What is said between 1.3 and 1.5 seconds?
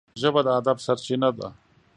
ده